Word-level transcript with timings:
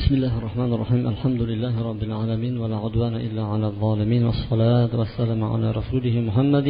بسم 0.00 0.12
الله 0.18 0.38
الرحمن 0.38 0.70
الرحيم 0.76 1.02
الحمد 1.14 1.42
لله 1.50 1.74
رب 1.90 2.02
العالمين 2.08 2.54
ولا 2.62 2.76
عدوان 2.84 3.14
إلا 3.26 3.42
على 3.52 3.66
الظالمين 3.72 4.22
والصلاة 4.28 4.92
والسلام 5.00 5.40
على 5.52 5.68
رسوله 5.70 6.14
محمد 6.28 6.68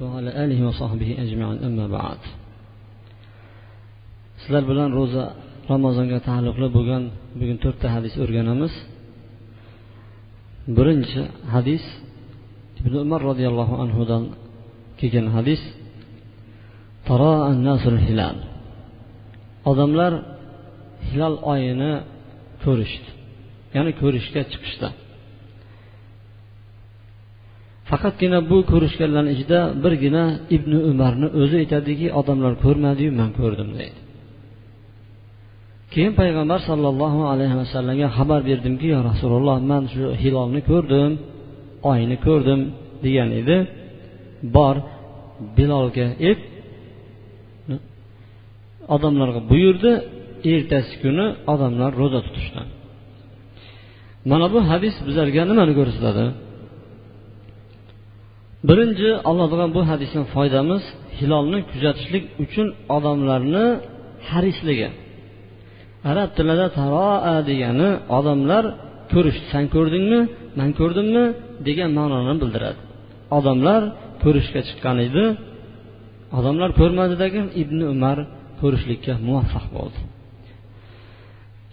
وعلى 0.00 0.30
آله 0.44 0.58
وصحبه 0.68 1.10
أجمعين 1.24 1.58
أما 1.68 1.86
بعد 1.98 2.20
sizlar 4.42 4.64
bilan 4.70 4.90
ro'za 4.98 5.24
ramazonga 5.72 6.18
taalluqli 6.28 6.68
bo'lgan 6.76 7.02
bugun 7.38 7.58
to'rtta 7.64 7.86
hadis 7.96 8.14
o'rganamiz 8.22 8.72
birinchi 10.76 11.20
hadis 11.54 11.84
ibn 12.80 12.94
umar 13.04 13.20
roziyallohu 13.30 13.74
anhudan 13.84 14.22
kelgan 14.98 15.26
hadis 15.36 15.62
odamlar 19.70 20.12
hilol 21.08 21.36
oyini 21.52 21.92
ko'rishdi. 22.65 23.09
Ya'ni 23.75 23.91
ko'rishga 24.01 24.41
chiqishdi. 24.51 24.89
Faqatgina 27.89 28.39
bu 28.51 28.57
ko'rishganlarni 28.71 29.31
ichida 29.35 29.59
birgina 29.83 30.23
ibn 30.55 30.71
umarni 30.91 31.27
o'zi 31.41 31.55
aytadiki 31.63 32.07
odamlar 32.19 32.53
ko'rmadiyu 32.63 33.11
man 33.19 33.29
ko'rdim 33.39 33.69
deydi. 33.79 33.99
Keyin 35.93 36.13
payg'ambar 36.21 36.59
sollallohu 36.69 37.21
alayhi 37.33 37.55
vasallamga 37.61 38.07
xabar 38.17 38.41
berdimki 38.49 38.87
yo 38.93 38.99
rasululloh 39.09 39.57
man 39.71 39.83
shu 39.93 40.03
hilolni 40.21 40.61
ko'rdim 40.71 41.11
oyni 41.91 42.17
ko'rdim 42.27 42.59
degan 43.03 43.29
edi. 43.41 43.57
Bor 44.55 44.75
bilolga 45.57 46.07
ayt 46.29 46.39
odamlarga 48.95 49.41
buyurdi. 49.51 49.91
Ertasi 50.51 50.93
kuni 51.03 51.25
odamlar 51.53 51.91
ro'za 52.01 52.19
tutishdi. 52.27 52.61
Mana 54.31 54.47
bu 54.53 54.59
hadis 54.71 54.95
bizlarga 55.07 55.41
nimani 55.49 55.73
ko'rsatadi? 55.79 56.25
Birinchi 58.69 59.09
oladigan 59.31 59.69
bu 59.77 59.81
hadisdan 59.89 60.25
foydamiz 60.35 60.83
hilolni 61.17 61.59
kuzatishlik 61.71 62.23
uchun 62.43 62.67
odamlarni 62.95 63.65
harisligi 64.29 64.89
arab 66.11 66.29
tilida 66.37 66.67
taroa 66.77 67.35
degani 67.49 67.89
odamlar 68.17 68.63
ko'rish 69.13 69.39
san 69.51 69.65
ko'rdingmi? 69.75 70.21
Man 70.59 70.69
ko'rdimmi? 70.79 71.25
degan 71.67 71.89
ma'noni 71.99 72.35
bildiradi. 72.41 72.79
Odamlar 73.37 73.81
ko'rishga 74.23 74.61
chiqqan 74.67 74.97
edi. 75.07 75.25
Odamlar 76.37 76.69
ko'rmadidagi 76.79 77.41
ibn 77.61 77.79
umar 77.93 78.17
ko'rishlikka 78.61 79.13
muvaffaq 79.27 79.65
bo'ldi. 79.77 79.99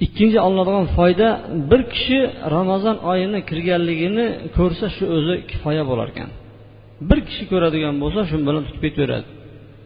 Ikkinchi 0.04 0.38
olinadigan 0.46 0.86
foyda 0.96 1.28
bir 1.70 1.80
kishi 1.94 2.18
ramazon 2.56 2.96
oyini 3.10 3.40
kirganligini 3.50 4.26
ko'rsa 4.56 4.86
shu 4.96 5.04
o'zi 5.16 5.34
kifoya 5.50 5.82
bo'lar 5.90 6.08
ekan. 6.12 6.30
Bir 7.08 7.18
kishi 7.28 7.44
ko'radigan 7.52 7.94
bo'lsa 8.02 8.20
shu 8.30 8.36
bilan 8.48 8.62
tutib 8.68 8.82
ketaveradi. 8.86 9.28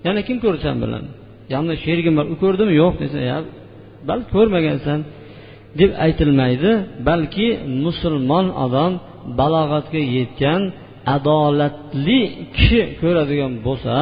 Yana 0.06 0.20
kim 0.28 0.36
ko'rdi 0.44 0.70
bilan. 0.84 1.04
Yanida 1.52 1.74
sherigim 1.84 2.14
bor 2.18 2.26
u 2.34 2.36
ko'rdimi? 2.42 2.72
Yo'q 2.82 2.94
desa 3.02 3.20
ya 3.30 3.38
balki 4.08 4.28
ko'rmagansan 4.36 4.98
deb 5.80 5.90
aytilmaydi 6.06 6.70
balki 7.08 7.48
musulmon 7.84 8.46
odam 8.64 8.92
balog'atga 9.40 10.02
yetgan 10.16 10.60
adolatli 11.16 12.20
kishi 12.56 12.80
ko'radigan 13.02 13.52
bo'lsa 13.66 13.94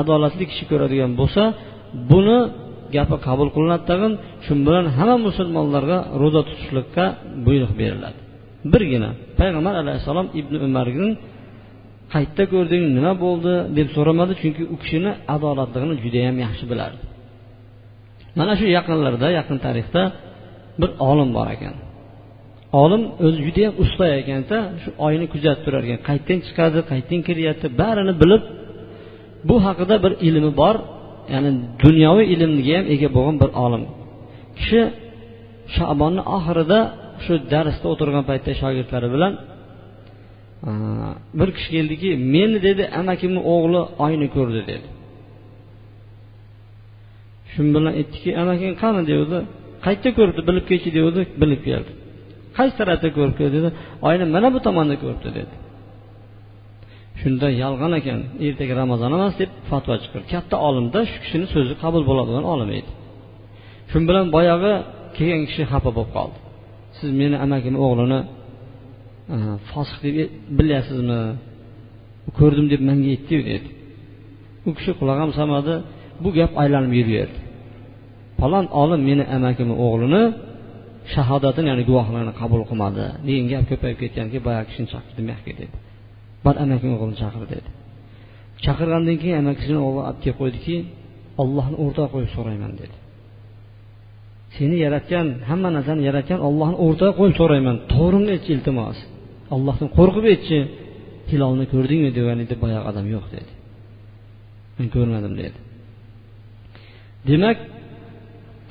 adolatli 0.00 0.44
kishi 0.50 0.64
ko'radigan 0.70 1.12
bo'lsa 1.20 1.42
buni 2.10 2.38
gapi 2.96 3.16
qabul 3.26 3.48
qilinadi 3.54 3.84
tag'in 3.90 4.12
shu 4.44 4.52
bilan 4.66 4.86
hamma 4.96 5.16
musulmonlarga 5.26 5.98
ro'za 6.22 6.40
tutishlikka 6.48 7.04
buyruq 7.46 7.72
beriladi. 7.80 8.18
Birgina 8.72 9.10
payg'ambar 9.38 9.74
alayhissalom 9.82 10.26
ibn 10.40 10.54
umarni 10.66 11.08
qayerda 12.14 12.44
ko'rding 12.52 12.82
nima 12.96 13.12
bo'ldi? 13.24 13.54
deb 13.78 13.88
so'ramadi 13.96 14.32
chunki 14.40 14.62
u 14.74 14.76
kishini 14.82 15.10
adolatligini 15.34 15.94
judayam 16.04 16.36
yaxshi 16.44 16.64
bilardi. 16.72 17.02
Mana 18.38 18.52
shu 18.58 18.66
yaqinlarda 18.76 19.28
yaqin 19.38 19.58
tarixda 19.66 20.02
bir 20.80 20.90
olim 21.10 21.30
bor 21.36 21.48
ekan. 21.56 21.74
Olim 22.82 23.02
o'zi 23.24 23.38
judayam 23.46 23.74
usta 23.82 24.06
ekanda 24.20 24.58
shu 24.82 24.90
oyni 25.06 25.26
kuzatib 25.32 25.62
turar 25.64 25.82
ekan 25.86 26.00
qayerdan 26.08 26.38
chiqadi 26.46 26.78
qayerdan 26.90 27.20
kiryapti 27.28 27.66
barini 27.80 28.14
bilib 28.22 28.42
bu 29.48 29.56
haqida 29.66 29.96
bir 30.04 30.12
ilmi 30.28 30.50
bor 30.62 30.76
ya'ni 31.32 31.50
dunyoviy 31.84 32.26
ilmga 32.34 32.72
ham 32.78 32.86
ega 32.94 33.08
bo'lgan 33.16 33.36
bir 33.42 33.50
olim. 33.64 33.82
Kishi 34.58 34.80
shabonni 35.76 36.22
oxirida 36.36 36.78
shu 37.24 37.34
darsda 37.52 37.86
o'tirgan 37.92 38.24
paytda 38.30 38.50
shogirdlari 38.60 39.08
bilan 39.14 39.32
bir 41.38 41.48
kishi 41.56 41.68
keldiki 41.76 42.10
meni 42.34 42.58
dedi 42.66 42.82
amakimni 43.00 43.40
o'g'li 43.54 43.80
oyni 44.04 44.28
ko'rdi 44.36 44.60
dedi. 44.70 44.86
Shu 47.50 47.60
bilan 47.76 47.92
aytdiki 48.00 48.30
amaking 48.42 48.74
qani? 48.82 49.00
devdi 49.12 49.38
qayerda 49.84 50.10
ko'ribdi 50.18 50.40
bilib 50.48 50.64
kelchi 50.70 50.90
devdi 50.98 51.20
bilib 51.42 51.62
keldi. 51.68 51.90
Qaysi 52.56 52.74
tarafda 52.80 53.08
ko'ribdi? 53.18 53.44
dedi. 53.56 53.68
Oyni 54.08 54.24
mana 54.34 54.48
bu 54.54 54.58
tomonda 54.66 54.96
ko'ribdi 55.02 55.30
dedi. 55.38 55.54
Shunda 57.24 57.48
yolg'on 57.62 57.92
ekan 58.00 58.18
ertaga 58.46 58.74
ramazon 58.82 59.10
emas 59.18 59.34
deb 59.40 59.50
fatvo 59.70 59.94
chiqardi 60.02 60.26
katta 60.34 60.56
olimda 60.68 61.00
shu 61.10 61.16
kishini 61.24 61.46
so'zi 61.54 61.74
qabul 61.82 62.02
bo'ladigan 62.10 62.44
olim 62.54 62.70
edi. 62.78 62.90
Shu 63.90 63.96
bilan 64.08 64.26
boyagi 64.36 64.72
kelgan 65.16 65.42
kishi 65.48 65.62
xafa 65.72 65.90
bo'lib 65.96 66.10
qoldi. 66.16 66.38
Siz 66.98 67.10
meni 67.20 67.36
amakimni 67.44 67.78
o'g'lini 67.86 68.20
e, 69.34 69.36
fosiq 69.70 69.98
deb 70.04 70.16
e, 70.22 70.24
bilyapsizmi? 70.58 71.20
Ko'rdim 72.38 72.66
deb 72.72 72.80
manga 72.88 73.08
aytdiyu 73.14 73.42
dedi. 73.50 73.68
U 74.66 74.70
kishi 74.78 74.92
quloq 74.98 75.18
ham 75.22 75.30
solmadi 75.38 75.74
bu 76.22 76.28
gap 76.38 76.52
aylanib 76.62 76.92
yuraverdi. 76.98 77.38
Falon 78.40 78.66
olim 78.82 79.00
meni 79.10 79.24
amakimni 79.36 79.74
o'g'lini 79.86 80.22
shahodatini 81.14 81.66
ya'ni 81.70 81.84
guvohligini 81.88 82.32
qabul 82.40 82.62
qilmadi. 82.70 83.04
Degan 83.26 83.46
gap 83.52 83.64
ko'payib 83.70 83.98
ketganki 84.02 84.38
boyagi 84.46 84.66
kishini 84.70 84.88
chaqirdi 84.92 85.20
buyoqqa 85.28 85.52
dedi. 85.62 85.83
Bor 86.44 86.54
amakini 86.64 86.92
o'g'lini 86.96 87.16
chaqir 87.22 87.42
dedi. 87.52 87.68
Chaqirgandan 88.64 89.16
keyin 89.22 89.36
amakisini 89.42 89.80
o'g'li 89.86 90.00
olib 90.08 90.18
kelib 90.24 90.36
qo'ydiki 90.40 90.76
ollohni 91.42 91.76
o'rtaga 91.84 92.08
qo'yib 92.14 92.30
so'rayman 92.36 92.72
dedi. 92.80 92.96
Seni 94.56 94.76
yaratgan 94.84 95.26
hamma 95.50 95.68
narsani 95.76 96.02
yaratgan 96.08 96.40
ollohni 96.48 96.76
o'rtaga 96.86 97.12
qo'yib 97.20 97.36
so'rayman. 97.40 97.76
To'g'rini 97.92 98.30
aytchi 98.34 98.50
iltimos. 98.56 98.98
Ollohdan 99.54 99.88
qo'rqib 99.98 100.24
aytchi 100.32 100.58
hilolni 101.30 101.64
ko'rdingmi 101.72 102.10
degan 102.18 102.38
edi 102.44 102.54
boyagi 102.62 102.84
odam 102.90 103.06
yo'q 103.14 103.26
dedi. 103.34 103.52
Men 104.76 104.86
ko'rmadim 104.94 105.34
dedi. 105.42 105.58
Demak 107.28 107.58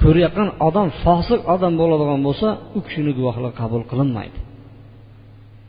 ko'rayotgan 0.01 0.49
odam 0.67 0.87
fosiq 1.03 1.41
odam 1.55 1.73
bo'ladigan 1.81 2.19
bo'lsa 2.27 2.47
u 2.77 2.79
kishini 2.85 3.11
guvohligi 3.17 3.55
qabul 3.61 3.81
qilinmaydi. 3.91 4.39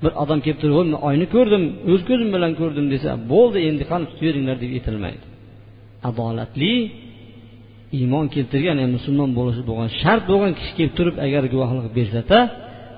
Bir 0.04 0.12
odam 0.22 0.38
kelib 0.44 0.58
turib 0.62 0.76
men 0.90 0.96
oyni 1.08 1.26
ko'rdim 1.34 1.62
o'z 1.92 2.02
ko'zim 2.08 2.28
bilan 2.36 2.52
ko'rdim 2.60 2.86
desa 2.94 3.10
bo'ldi 3.32 3.58
endi 3.68 3.84
qani 3.90 4.04
tutaveringlar 4.10 4.56
deb 4.62 4.70
aytilmaydi 4.78 5.24
adolatli 6.08 6.74
iymon 7.98 8.26
keltirgan 8.34 8.76
ya'ni 8.82 8.92
musulmon 8.96 9.30
bo'lishi 9.38 9.62
bo'lgan 9.70 9.88
shart 10.02 10.24
bo'lgan 10.30 10.52
kishi 10.58 10.72
kelib 10.78 10.94
turib 10.98 11.16
agar 11.26 11.42
guvohlik 11.54 11.86
bersada 11.98 12.38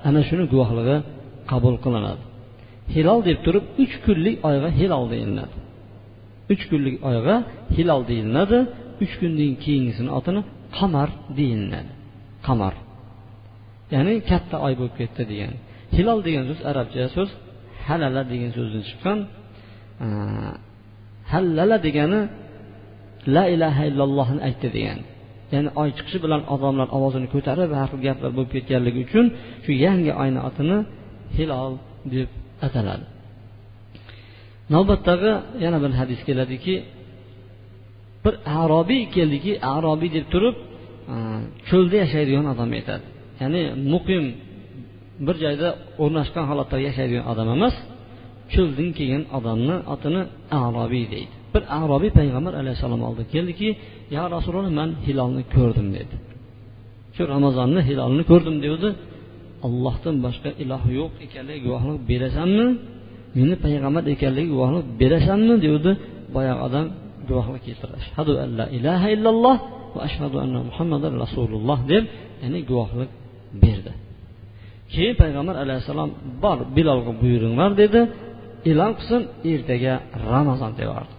ana 0.07 0.21
shuni 0.29 0.43
guvohligi 0.53 0.97
qabul 1.51 1.75
qilinadi. 1.85 2.23
Hilol 2.95 3.19
deb 3.29 3.39
turib 3.45 3.65
uch 3.83 3.95
kunlik 4.05 4.35
oyga 4.49 4.69
hilol 4.79 5.05
deyiladi. 5.13 5.55
Uch 6.53 6.63
kunlik 6.69 6.95
oyga 7.09 7.35
hilol 7.75 8.01
deyiladi 8.11 8.59
uch 9.03 9.13
kundan 9.19 9.51
keyingisini 9.63 10.11
otini 10.19 10.41
qamar 10.77 11.09
deyiladi. 11.39 11.91
Qamar. 12.47 12.73
Ya'ni 13.93 14.13
katta 14.29 14.55
oy 14.65 14.73
bo'lib 14.79 14.95
ketdi 14.99 15.23
degani 15.31 15.57
hilol 15.95 16.19
degan 16.27 16.43
so'z 16.49 16.59
arabcha 16.71 17.03
so'z 17.15 17.29
halala 17.87 18.21
degan 18.31 18.51
so'zdan 18.57 18.83
chiqqan 18.89 19.19
hallala 21.31 21.77
degani 21.87 22.21
la 23.35 23.43
ilaha 23.55 23.81
illallohni 23.89 24.39
aytdi 24.47 24.67
degani 24.77 25.05
ya'ni 25.53 25.69
oy 25.81 25.89
chiqishi 25.97 26.19
bilan 26.25 26.41
odamlar 26.53 26.87
ovozini 26.97 27.27
ko'tarib 27.33 27.69
har 27.79 27.87
xil 27.91 28.01
gaplar 28.07 28.31
bo'lib 28.37 28.51
ketganligi 28.55 28.99
uchun 29.07 29.25
shu 29.63 29.71
yangi 29.85 30.11
oyni 30.23 30.39
otini 30.49 30.77
hilol 31.37 31.73
deb 32.13 32.29
ataladi. 32.67 33.05
Navbatdagi 34.73 35.31
yana 35.63 35.77
bir 35.83 35.91
hadis 35.99 36.19
keladiki 36.27 36.75
bir 38.23 38.35
arobiy 38.61 39.03
keldiki 39.15 39.53
arobiy 39.75 40.09
deb 40.17 40.25
turib 40.33 40.55
cho'lda 41.69 41.95
yashaydigan 42.03 42.45
odam 42.53 42.69
aytadi. 42.77 43.05
Ya'ni 43.41 43.61
muqim 43.93 44.23
bir 45.25 45.35
joyda 45.43 45.67
o'rnashgan 46.03 46.45
holatda 46.49 46.77
yashaydigan 46.87 47.25
odam 47.31 47.47
emas 47.55 47.75
cho'ldan 48.53 48.89
kelgan 48.97 49.23
odamni 49.37 49.75
otini 49.93 50.21
arobiy 50.63 51.05
deydi. 51.13 51.33
Bir 51.53 51.63
arobiy 51.79 52.11
payg'ambar 52.19 52.53
alayhissalom 52.61 53.01
oldiga 53.07 53.27
keldiki 53.35 53.69
yo 54.15 54.23
rasululloh 54.35 54.73
man 54.81 54.89
hilolni 55.05 55.43
ko'rdim 55.55 55.87
dedi. 55.97 56.15
Shu 57.15 57.23
ramazonni 57.33 57.81
hilolini 57.89 58.23
ko'rdim 58.31 58.57
devdi 58.65 58.89
allohdan 59.67 60.15
boshqa 60.25 60.49
iloh 60.63 60.83
yo'q 60.99 61.13
ekanligiga 61.25 61.65
guvohlik 61.67 62.01
berasanmi? 62.11 62.67
Meni 63.37 63.55
payg'ambar 63.65 64.03
ekanligiga 64.13 64.51
guvohlik 64.55 64.85
berasanmi? 65.01 65.55
devdi 65.65 65.91
boyagi 66.35 66.59
odam 66.67 66.85
guvohlik 67.29 67.61
keltirdi. 67.67 67.95
Ashhadu 68.01 68.31
an 68.43 68.49
la 68.59 68.65
ilaha 68.77 69.07
illalloh 69.15 69.57
va 69.95 69.99
ashhadu 70.07 70.35
anna 70.43 70.59
muhammadan 70.69 71.13
rasululloh 71.23 71.79
deb 71.91 72.03
ya'ni 72.41 72.59
guvohlik 72.69 73.09
berdi. 73.63 73.91
Keyin 74.93 75.15
payg'ambar 75.21 75.55
alayhissalom 75.63 76.09
bor 76.43 76.57
bilolga 76.75 77.11
buyuringlar 77.21 77.71
dedi. 77.83 78.01
E'lon 78.69 78.91
qilsin 78.97 79.21
ertaga 79.51 79.93
ramazon 80.33 80.71
deyordi 80.79 81.13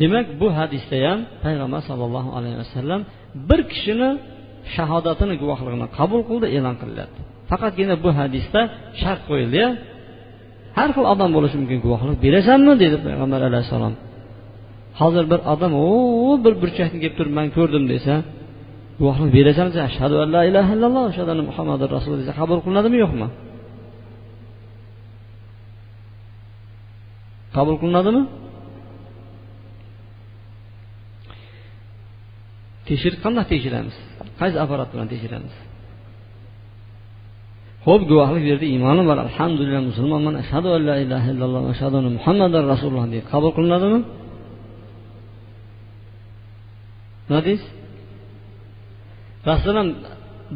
demak 0.00 0.26
bu 0.40 0.48
hadisda 0.58 0.96
ham 1.06 1.18
payg'ambar 1.44 1.80
sollallohu 1.88 2.30
alayhi 2.38 2.58
vasallam 2.62 3.00
bir 3.48 3.60
kishini 3.72 4.10
shahodatini 4.74 5.34
guvohligini 5.42 5.86
qabul 5.98 6.22
qildi 6.28 6.46
e'lon 6.56 6.74
qilinyapti 6.80 7.20
faqatgina 7.50 7.94
bu 8.04 8.10
hadisda 8.20 8.60
shart 9.00 9.22
qo'yildi 9.30 9.62
har 10.78 10.88
xil 10.96 11.06
odam 11.14 11.30
bo'lishi 11.36 11.56
mumkin 11.60 11.78
guvohlik 11.84 12.18
berasanmi? 12.24 12.72
dedi 12.82 12.96
payg'ambar 13.06 13.40
alayhissalom. 13.50 13.94
Hozir 15.00 15.24
bir 15.32 15.40
odam 15.52 15.72
o 15.84 15.88
bir 16.44 16.54
burchakni 16.62 16.98
kelib 17.02 17.16
turib 17.18 17.34
man 17.38 17.48
ko'rdim 17.56 17.84
desa 17.92 18.14
guvohlik 19.00 19.30
berasan 19.36 19.66
desa 19.70 19.82
ashhadu 19.90 20.14
an 20.22 20.28
la 20.36 20.42
ilaha 20.50 20.70
illalloh 20.76 21.04
ashhadu 21.10 21.30
anna 21.34 21.44
muhammadu 21.50 21.84
rasul 21.96 22.12
desa 22.20 22.32
qabul 22.40 22.58
qilinadimi 22.64 22.96
yo'qmi 23.04 23.26
qabul 27.56 27.76
qilinadimi 27.82 28.22
tekshirib 32.88 33.18
qanday 33.24 33.44
tekshiramiz 33.52 33.96
qaysi 34.40 34.56
apparat 34.64 34.88
bilan 34.92 35.06
tekshiramiz 35.12 35.54
ho'p 37.86 38.02
guvohlik 38.10 38.44
berdi 38.50 38.66
iymonim 38.74 39.04
bor 39.10 39.18
alhamdulillah 39.26 39.82
musulmonman 39.90 40.34
ashhadu 40.42 40.68
an 40.76 40.82
la 40.90 40.96
ilaha 41.04 41.26
illalloh 41.32 41.62
ashhadu 41.74 41.94
anna 42.00 42.10
muhammadan 42.18 42.62
rasululloh 42.72 43.04
deydi 43.12 43.26
qabul 43.32 43.50
qilinadimi 43.56 43.98
nima 47.28 47.40
deysiz 47.48 47.79
masalan 49.48 49.86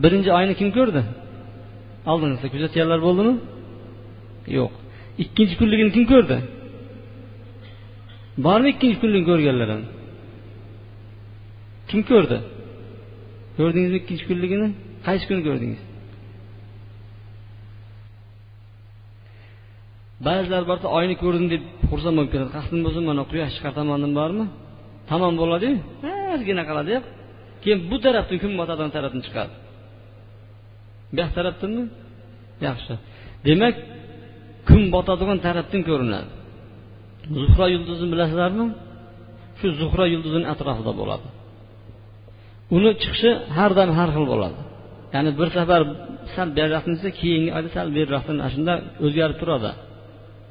birinchi 0.02 0.30
oyni 0.38 0.54
kim 0.60 0.70
ko'rdi? 0.78 1.02
Oldingizda 2.10 2.48
kuzatganlar 2.54 2.98
bo'ldimi? 3.06 3.34
Yo'q. 4.56 4.72
Ikkinchi 5.24 5.54
kunligini 5.60 5.90
kim 5.96 6.04
ko'rdi? 6.12 6.36
Bormi 8.46 8.68
ikkinchi 8.74 8.98
kunligini 9.02 9.26
ko'rganlar 9.30 9.68
ham 9.74 9.82
kim 11.90 12.00
ko'rdi? 12.10 12.38
Ko'rdingizmi 13.58 13.98
ikkinchi 14.02 14.24
kunligini? 14.30 14.68
Qaysi 15.06 15.24
kuni 15.30 15.42
ko'rdingiz? 15.48 15.82
Ba'zilar 20.26 20.62
borsa 20.70 20.86
oyni 20.98 21.14
ko'rdim 21.22 21.46
deb 21.54 21.62
xursand 21.90 22.14
bo'lib 22.18 22.30
ketadi 22.32 22.50
qasdim 22.56 22.80
bo'lsa 22.84 23.00
mana 23.10 23.22
quyosh 23.30 23.52
chiqar 23.56 23.72
tomondan 23.78 24.12
bormi? 24.20 24.44
Tamom 25.10 25.34
bo'ladiyu. 25.40 25.76
Ozgina 26.34 26.62
qoladi 26.70 26.94
keyin 27.64 27.80
bu 27.90 27.96
tarafdan 28.04 28.38
kun 28.42 28.52
botadigan 28.60 28.90
tarafdan 28.96 29.22
chiqadi? 29.26 29.54
Bu 31.12 31.16
yoq 31.22 31.30
tarafdanmi? 31.38 31.84
Yaxshi. 32.68 32.94
Demak 33.46 33.74
kun 34.68 34.82
botadigan 34.94 35.38
tarafdan 35.46 35.82
ko'rinadi? 35.88 36.28
Zuhra 37.40 37.66
yulduzini 37.74 38.08
bilasizlarmi? 38.14 38.66
Shu 39.58 39.66
zuhra 39.80 40.04
yulduzini 40.14 40.46
atrofida 40.52 40.92
bo'ladi. 41.00 41.26
Uni 42.76 42.90
chiqishi 43.02 43.30
har 43.56 43.70
dam 43.78 43.90
har 43.98 44.08
xil 44.16 44.26
bo'ladi. 44.32 44.58
Ya'ni 45.14 45.30
bir 45.38 45.48
safar 45.56 45.82
sal 46.34 46.48
beriroqdan 46.58 46.94
desa 46.96 47.10
keyingi 47.20 47.50
oyda 47.56 47.68
sal 47.76 47.88
beriroqdan 47.96 48.36
ana 48.44 48.50
shunda 48.54 48.72
o'zgarib 49.04 49.36
turadi. 49.42 49.70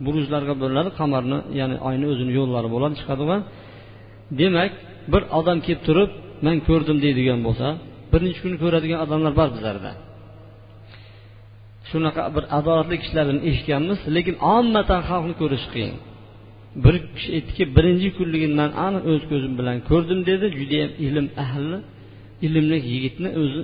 Burujlarga 0.06 0.54
bo'linadi 0.62 0.90
qamarni 1.00 1.38
ya'ni 1.60 1.76
oyni 1.88 2.06
o'zini 2.12 2.32
yo'llari 2.40 2.70
bo'ladi 2.76 2.94
chiqadigan. 3.00 3.42
Demak 4.40 4.72
bir 5.14 5.22
odam 5.40 5.58
kelib 5.66 5.82
turib 5.88 6.10
man 6.46 6.58
ko'rdim 6.68 6.98
deydigan 7.06 7.40
bo'lsa 7.48 7.68
birinchi 8.14 8.40
kuni 8.44 8.56
kun 8.58 8.62
ko'radigan 8.64 9.00
odamlar 9.06 9.34
bor 9.40 9.50
bizlarda. 9.56 9.92
Shunaqa 11.90 12.24
bir 12.36 12.44
adolatli 12.58 12.96
kishilarni 13.02 13.40
eshitganmiz 13.50 14.00
lekin 14.16 14.36
ommatan 14.56 15.02
xalqni 15.10 15.34
ko'rish 15.42 15.66
qiyin. 15.74 15.96
Bir 16.84 16.96
kishi 17.16 17.30
aytdiki 17.38 17.64
birinchi 17.78 18.10
kunligini 18.18 18.56
man 18.62 18.72
aniq 18.86 19.04
o'z 19.12 19.24
ko'zim 19.32 19.54
bilan 19.60 19.78
ko'rdim 19.90 20.20
dedi. 20.30 20.46
Judayam 20.60 20.92
ilm 21.08 21.28
ahli 21.44 21.78
ilmli 22.46 22.78
yigitni 22.92 23.30
o'zi 23.42 23.62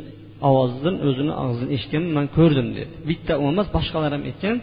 ovozidan 0.50 0.96
o'zini 1.08 1.34
og'zidan 1.44 1.70
eshitganman 1.76 2.14
man 2.18 2.28
ko'rdim 2.38 2.68
dedi. 2.78 2.94
Bitta 3.10 3.34
u 3.42 3.46
emas 3.54 3.68
boshqalar 3.76 4.12
ham 4.16 4.24
aytgan 4.30 4.56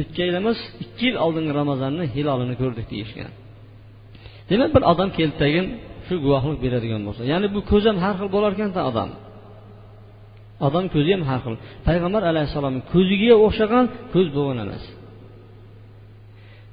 o'tgan 0.00 0.24
yil 0.28 0.36
emas 0.42 0.58
ikki 0.84 1.02
yil 1.08 1.16
oldingi 1.24 1.52
ramazonni 1.60 2.04
hilolini 2.14 2.54
ko'rdik 2.62 2.86
deyishgan. 2.92 3.32
Demak 4.50 4.70
bir 4.76 4.82
odam 4.92 5.08
keldi 5.18 5.36
tagin 5.44 5.66
shu 6.12 6.18
guvohlik 6.24 6.58
beradigan 6.64 7.02
bo'lsa. 7.06 7.22
Ya'ni 7.32 7.48
bu 7.54 7.60
ko'z 7.70 7.84
ham 7.88 7.96
har 8.04 8.14
xil 8.20 8.28
bo'lar 8.34 8.50
ekanda 8.56 8.80
odam. 8.90 9.10
Odam 10.66 10.84
ko'zi 10.94 11.10
ham 11.16 11.22
har 11.30 11.40
xil. 11.44 11.54
Payg'ambar 11.88 12.22
alayhissalomni 12.30 12.82
ko'ziga 12.92 13.34
o'xshagan 13.46 13.84
ko'z 14.14 14.26
bo'lgan 14.36 14.58
emas. 14.64 14.84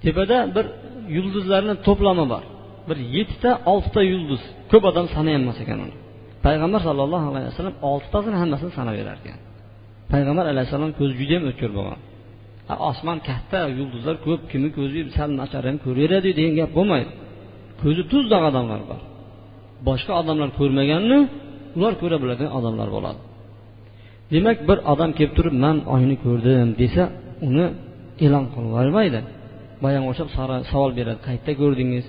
Tepada 0.04 0.38
bir 0.56 0.66
yulduzlarni 1.16 1.74
to'plami 1.88 2.26
bor. 2.34 2.44
Bir 2.90 2.98
yettita 3.16 3.52
oltita 3.72 4.02
yulduz. 4.14 4.42
Ko'p 4.72 4.84
odam 4.92 5.06
sanayolmas 5.16 5.58
ekan 5.64 5.80
uni. 5.86 5.96
Payg'ambar 6.46 6.82
sallallohu 6.88 7.28
alayhi 7.32 7.48
vasallam 7.52 7.76
oltitasini 7.92 8.38
hammasini 8.42 8.72
sanab 8.78 8.96
berar 9.00 9.18
ekan. 9.24 9.40
Payg'ambar 10.12 10.46
alayhissalom 10.54 10.92
ko'zi 11.00 11.14
judayam 11.20 11.44
o'tkir 11.50 11.72
bo'lgan. 11.78 12.00
Osmon 12.90 13.18
katta 13.30 13.60
yulduzlar 13.80 14.16
ko'p 14.26 14.42
kimni 14.52 14.70
ko'zi 14.78 15.00
sal 15.18 15.30
nachar 15.42 15.64
ham 15.70 15.78
ko'raveradi 15.86 16.30
degan 16.40 16.54
gap 16.60 16.72
bo'lmaydi. 16.78 17.12
Ko'zi 17.82 18.04
tuzdoq 18.12 18.44
odamlar 18.50 18.82
bor. 18.90 19.02
Boshqa 19.88 20.12
odamlar 20.22 20.50
ko'rmaganni 20.60 21.20
ular 21.78 21.94
ko'ra 22.02 22.18
biladigan 22.24 22.52
odamlar 22.60 22.90
bo'ladi. 22.96 23.20
Demak 24.34 24.58
bir 24.70 24.78
odam 24.92 25.12
kelib 25.18 25.34
turib 25.38 25.56
man 25.66 25.78
oyni 25.96 26.16
ko'rdim 26.26 26.68
desa 26.82 27.04
uni 27.48 27.66
e'lon 28.26 28.46
qilib 28.54 28.70
yubormaydi. 28.72 29.20
Boyagi 29.84 30.06
o'xshab 30.12 30.30
savol 30.72 30.92
beradi. 31.00 31.20
Qayerda 31.28 31.54
ko'rdingiz? 31.62 32.06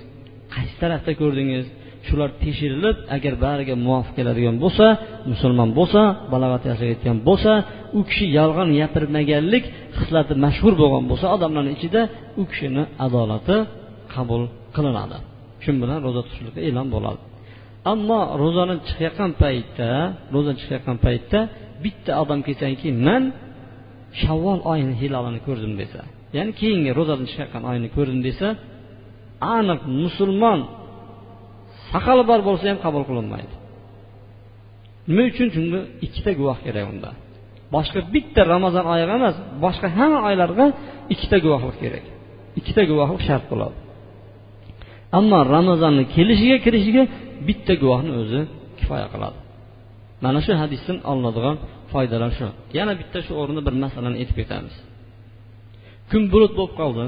Qaysi 0.53 0.75
tarafda 0.81 1.11
ko'rdingiz? 1.21 1.65
Shular 2.07 2.29
tekshirilib 2.43 2.97
agar 3.15 3.33
bariga 3.45 3.75
muvofiq 3.85 4.13
keladigan 4.17 4.55
bo'lsa 4.63 4.85
musulmon 5.31 5.69
bo'lsa 5.79 6.01
balog'at 6.33 6.63
yashayotgan 6.71 7.17
bo'lsa 7.27 7.51
u 7.97 7.99
kishi 8.09 8.25
yolg'on 8.39 8.69
gapirmaganlik 8.79 9.63
xislati 9.97 10.33
mashhur 10.45 10.73
bo'lgan 10.81 11.03
bo'lsa 11.11 11.25
odamlarni 11.35 11.71
ichida 11.77 12.01
u 12.41 12.43
kishini 12.51 12.83
adolati 13.05 13.57
qabul 14.13 14.43
qilinadi. 14.75 15.17
Shu 15.63 15.69
bilan 15.83 15.99
ro'za 16.05 16.21
tutishlikda 16.25 16.59
e'lon 16.69 16.87
bo'ladi. 16.95 17.21
Ammo 17.91 18.19
ro'zani 18.41 18.75
chiqayotgan 18.87 19.31
paytda 19.43 19.89
ro'za 20.35 20.51
chiqayotgan 20.59 20.97
paytda 21.05 21.39
bitta 21.83 22.11
odam 22.23 22.39
kelsanki 22.47 22.89
man 23.07 23.23
shavvol 24.21 24.59
oyini 24.71 24.93
hilolini 25.01 25.39
ko'rdim 25.47 25.73
desa 25.81 26.01
ya'ni 26.35 26.51
keyingi 26.59 26.91
ro'zadan 26.99 27.25
chiqayotgan 27.29 27.63
oyni 27.71 27.87
ko'rdim 27.95 28.19
desa 28.27 28.47
aniq 29.57 29.81
musulmon 30.03 30.59
saqali 31.91 32.23
bor 32.29 32.39
bo'lsa 32.47 32.65
ham 32.71 32.79
qabul 32.85 33.03
qilinmaydi. 33.09 33.53
Nima 35.07 35.23
uchun? 35.31 35.47
Chunki 35.55 35.79
ikkita 36.05 36.31
guvoh 36.39 36.57
kerak 36.65 36.85
unda. 36.93 37.09
Boshqa 37.75 37.99
bitta 38.13 38.41
ramazon 38.53 38.85
oyiga 38.93 39.13
emas 39.19 39.35
boshqa 39.63 39.87
hamma 39.97 40.19
oylarga 40.29 40.65
ikkita 41.13 41.37
guvohlik 41.45 41.77
kerak. 41.83 42.05
Ikkita 42.59 42.81
guvohlik 42.91 43.21
shart 43.27 43.45
bo'ladi. 43.51 43.77
Ammo 45.17 45.39
ramazonni 45.55 46.03
kelishiga 46.15 46.57
kirishiga 46.65 47.03
bitta 47.47 47.73
guvohni 47.81 48.11
o'zi 48.21 48.41
kifoya 48.79 49.07
qiladi. 49.13 49.37
Mana 50.23 50.39
shu 50.45 50.51
hadisdan 50.61 50.97
olinadigan 51.11 51.55
foydalar 51.91 52.31
shu. 52.39 52.47
Yana 52.77 52.93
bitta 53.01 53.19
shu 53.25 53.31
o'rinda 53.41 53.61
bir 53.67 53.75
masalani 53.83 54.15
aytib 54.21 54.35
ketamiz. 54.41 54.75
Kun 56.09 56.21
bulut 56.33 56.53
bo'lib 56.57 56.73
qoldi. 56.81 57.05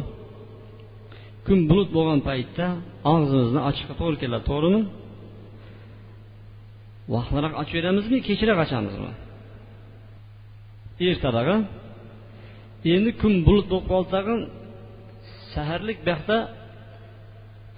Kun 1.46 1.60
bulut 1.70 1.90
bo'lgan 1.96 2.20
paytda 2.30 2.66
og'zimizni 3.14 3.60
ochishga 3.70 3.94
to'g'ri 4.02 4.18
keladi 4.24 4.44
to'g'rimi? 4.52 4.82
Vaqtliroq 7.14 7.54
ochib 7.62 7.76
beramizmi 7.80 8.18
kechroq 8.28 8.58
ochamizmi? 8.66 9.12
Ertalag'i 11.10 11.58
endi 12.96 13.12
kun 13.22 13.34
bulut 13.48 13.66
bo'lib 13.72 13.88
qoldi 13.92 14.10
tag'in 14.16 14.40
saharlik 15.54 15.98
buyoqda 16.06 16.38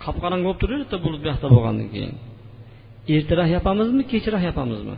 qop 0.03 0.15
qorong'i 0.23 0.43
bo'lib 0.47 0.59
turaveradi 0.63 0.97
bulut 1.05 1.21
buyoqda 1.25 1.47
bo'lgandan 1.55 1.89
keyin. 1.95 2.15
Ertaroq 3.15 3.49
yopamizmi 3.55 4.03
kechroq 4.11 4.43
yopamizmi? 4.49 4.95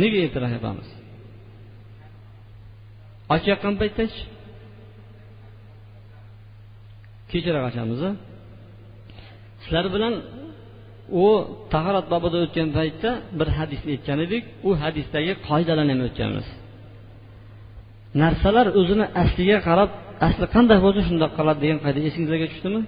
Nega 0.00 0.18
ertaroq 0.26 0.52
yopamiz? 0.56 0.88
Ochayotgan 3.34 3.74
paytdachi. 3.80 4.20
Kechroq 7.30 7.64
ochamiz 7.70 8.00
sizlar 9.62 9.86
bilan 9.94 10.14
u 11.22 11.26
tahorat 11.72 12.06
bobida 12.12 12.36
o'tgan 12.44 12.68
paytda 12.78 13.10
bir 13.38 13.48
hadisni 13.58 13.88
aytgan 13.94 14.18
edik. 14.26 14.42
U 14.68 14.70
hadisdagi 14.82 15.32
qoidalarni 15.48 15.92
ham 15.94 16.02
o'tganmiz 16.08 16.48
narsalar 18.22 18.66
o'zini 18.80 19.06
asliga 19.22 19.58
qarab 19.68 19.90
asli 20.28 20.46
qanday 20.54 20.78
bo'lsa 20.84 21.00
shundoq 21.08 21.30
qoladi 21.38 21.58
degan 21.64 21.78
qoida 21.84 22.00
esingizga 22.08 22.46
tushdimi? 22.52 22.80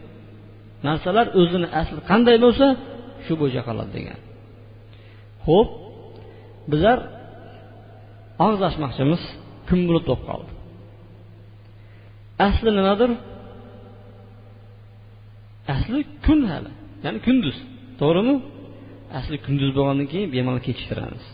Narsalar 0.87 1.27
o'zini 1.41 1.69
asli 1.81 2.01
qanday 2.11 2.37
bo'lsa 2.45 2.67
shu 3.25 3.33
bo'yicha 3.41 3.63
qoladi 3.69 3.91
degan. 3.99 4.19
Ho'p 5.47 5.69
bizlar 6.73 6.99
og'iz 8.45 8.61
ochmoqchimiz 8.69 9.23
kun 9.69 9.81
bulut 9.89 10.05
bo'lib 10.09 10.23
qoldi? 10.29 10.53
Asli 12.49 12.71
nimadir? 12.79 13.11
Asli 15.75 16.01
kun 16.25 16.41
hali 16.51 16.71
ya'ni 17.05 17.19
kunduz 17.27 17.57
to'g'rimi? 18.01 18.35
Asli 19.19 19.37
kunduz 19.47 19.71
bo'lgandan 19.77 20.07
keyin 20.13 20.29
bemalol 20.35 20.63
kechiktiramiz. 20.69 21.25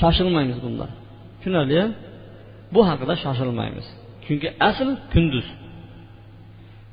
Shoshilmaymiz 0.00 0.58
bunda 0.64 0.86
tushunarli 1.38 1.80
bu 2.74 2.80
haqida 2.88 3.14
shoshilmaymiz. 3.24 3.86
Chunki 4.24 4.48
asl 4.68 4.88
kunduz. 5.12 5.46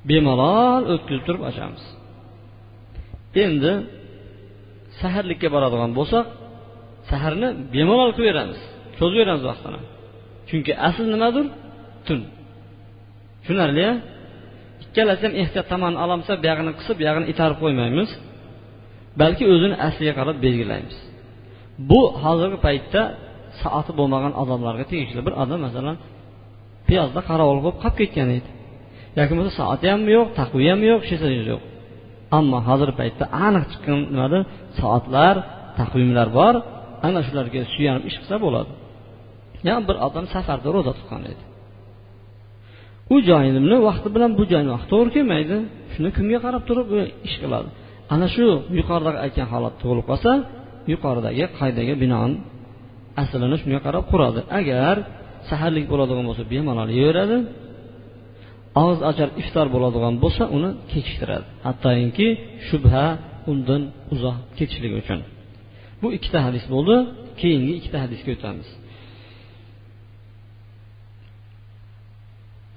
Bemalol 0.09 0.83
o'tkazib 0.93 1.23
turib 1.27 1.43
ochamiz. 1.49 1.83
Endi 3.43 3.73
saharlikka 5.01 5.47
boradigan 5.55 5.91
bo'lsak 5.99 6.25
saharni 7.09 7.49
bemalol 7.75 8.11
ko'z 8.99 9.11
beramiz 9.19 9.43
vaqtini. 9.49 9.81
Chunki 10.49 10.71
asl 10.87 11.05
nimadir? 11.13 11.45
Tun. 12.07 12.19
Tushunarli 13.41 13.87
ikkalasi 14.83 15.21
ham 15.25 15.33
ehtiyot 15.41 15.67
tomonni 15.71 15.99
olamsa 16.05 16.31
buyog'ini 16.43 16.71
qisib 16.79 16.95
buyog'ini 17.01 17.27
itarib 17.33 17.57
qo'ymaymiz 17.63 18.09
balki 19.21 19.43
o'zini 19.53 19.75
asliga 19.87 20.13
qarab 20.19 20.37
belgilaymiz. 20.45 20.97
Bu 21.89 22.01
hozirgi 22.23 22.57
paytda 22.67 23.01
soati 23.61 23.91
bo'lmagan 23.99 24.33
odamlarga 24.41 24.85
tegishli 24.91 25.21
bir 25.27 25.33
odam 25.43 25.59
masalan 25.67 25.95
piyozda 26.87 27.19
qorovul 27.29 27.59
bo'lib 27.65 27.77
qolib 27.83 27.97
ketgan 28.01 28.29
edi. 28.37 28.49
Yoki 29.17 29.31
bo'lmasa 29.35 29.53
soati 29.61 29.85
ham 29.93 30.01
yo'q 30.15 30.27
taqvi 30.39 30.63
ham 30.71 30.81
yo'q 30.89 31.01
hech 31.09 31.21
narsa 31.23 31.27
yo'q. 31.53 31.61
Ammo 32.37 32.57
hozirgi 32.67 32.95
paytda 33.01 33.25
aniq 33.47 33.65
chiqqan 33.71 33.97
nimadir 34.13 34.41
soatlar 34.79 35.35
taqvimlar 35.79 36.27
bor. 36.39 36.53
Ana 37.07 37.19
shularga 37.27 37.61
suyanib 37.73 38.03
ish 38.09 38.17
qilsa 38.21 38.35
bo'ladi. 38.45 38.71
Yana 39.67 39.81
bir 39.87 39.95
odam 40.07 40.25
safarda 40.33 40.69
ro'za 40.75 40.91
tutgan 40.99 41.23
edi. 41.31 41.43
U 43.13 43.15
joyini 43.29 43.77
vaqti 43.87 44.07
bilan 44.15 44.31
bu 44.39 44.43
joyni 44.51 44.69
vaqti 44.75 44.87
to'g'ri 44.93 45.09
kelmaydi. 45.15 45.55
Shuni 45.93 46.09
kunga 46.17 46.39
qarab 46.45 46.63
turib 46.69 46.87
ish 47.27 47.37
qiladi. 47.43 47.69
Ana 48.13 48.27
shu 48.35 48.45
yuqoridagi 48.79 49.19
aytgan 49.25 49.47
holat 49.53 49.73
tug'ilib 49.81 50.05
qolsa 50.11 50.31
yuqoridagi 50.93 51.45
qoidaga 51.59 51.93
binoan 52.03 52.31
aslini 53.21 53.57
shunga 53.61 53.79
qarab 53.85 54.03
quradi. 54.11 54.39
Agar 54.59 54.95
saharlik 55.49 55.85
bo'ladigan 55.91 56.25
bo'lsa 56.29 56.43
bemalol 56.53 56.89
yeyveradi. 56.99 57.37
Og'iz 58.79 58.99
ochar 59.09 59.29
iftor 59.41 59.67
bo'ladigan 59.75 60.15
bo'lsa 60.23 60.43
uni 60.57 60.69
kechiktiradi. 60.91 61.45
Hattoki 61.67 62.27
shubha 62.67 63.05
undan 63.51 63.81
uzoq 64.13 64.37
ketishligi 64.57 64.95
uchun. 65.03 65.19
Bu 66.01 66.07
ikkita 66.17 66.39
hadis 66.47 66.65
bo'ldi 66.73 66.95
keyingi 67.41 67.73
ikkita 67.79 67.97
hadisga 68.05 68.31
o'tamiz. 68.37 68.67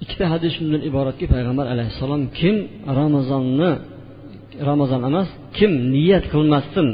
Ikkita 0.05 0.27
hadis 0.35 0.53
shundan 0.57 0.83
iboratki 0.89 1.27
payg'ambar 1.35 1.67
alayhissalom 1.75 2.23
kim 2.39 2.57
ramazonni 2.99 3.71
ramazon 4.69 5.01
emas 5.11 5.29
kim 5.59 5.73
niyat 5.95 6.25
qilmasdan 6.33 6.89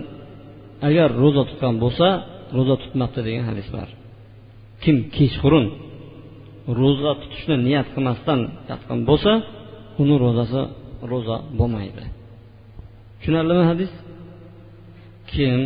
agar 0.88 1.09
ro'za 1.23 1.42
tutgan 1.50 1.75
bo'lsa 1.85 2.09
ro'za 2.57 2.76
tutmabdi 2.83 3.21
degan 3.26 3.45
hadis 3.50 3.69
bor. 3.76 3.88
Kim 4.85 4.97
kechqurun 5.16 5.66
ro'za 6.81 7.12
tutishni 7.23 7.57
niyat 7.67 7.87
qilmasdan 7.95 8.40
yotgan 8.71 8.99
bo'lsa 9.09 9.33
uni 10.02 10.17
ro'zasi 10.25 10.61
ro'za 11.12 11.37
bo'lmaydi. 11.59 12.05
Tushunarlimi 13.19 13.64
hadis? 13.71 13.93
Kim 15.33 15.61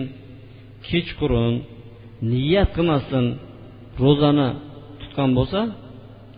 kechqurun 0.88 1.54
niyat 2.32 2.70
qilmasdan 2.76 3.26
ro'zani 4.04 4.48
tutgan 5.00 5.30
bo'lsa 5.38 5.60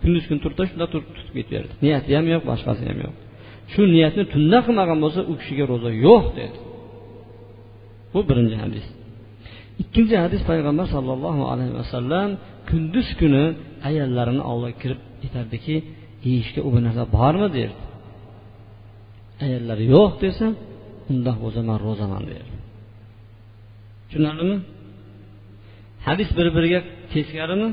kunduz 0.02 0.24
kun 0.28 0.38
turibdi 0.42 0.64
shunda 0.70 0.86
turib 0.92 1.08
tutib 1.16 1.34
ketaverdi. 1.38 1.72
Niyati 1.84 2.10
ham 2.16 2.26
yo'q 2.34 2.42
boshqasi 2.50 2.82
ham 2.90 2.98
yo'q. 3.04 3.14
Shu 3.72 3.82
niyatni 3.94 4.24
tunda 4.32 4.58
qilmagan 4.66 4.98
bo'lsa 5.04 5.20
u 5.30 5.32
kishiga 5.40 5.64
ro'za 5.72 5.90
yo'q 6.06 6.24
dedi. 6.38 6.58
Bu 8.12 8.20
birinchi 8.28 8.56
hadis. 8.64 8.86
Ikkinchi 9.82 10.16
hadis 10.24 10.42
payg'ambar 10.50 10.86
sollallohu 10.94 11.42
alayhi 11.52 11.74
vasallam 11.80 12.28
kunduz 12.68 13.08
kuni 13.20 13.44
ayollarini 13.88 14.42
oldiga 14.50 14.74
kirib 14.82 15.00
aytardiki 15.24 15.76
yeyishga 16.28 16.60
u 16.66 16.68
bir 16.74 16.82
narsa 16.86 17.02
bormi? 17.16 17.48
derdi. 17.56 17.82
Ayollari 19.44 19.84
yo'q 19.96 20.12
desa 20.24 20.46
undoq 21.12 21.36
bo'lsa 21.44 21.60
man 21.68 21.78
ro'zaman 21.86 22.22
derdi. 22.30 22.54
Tushunarlimi? 24.06 24.56
Hadis 26.06 26.28
bir 26.38 26.46
biriga 26.56 26.80
teskarimi? 27.12 27.68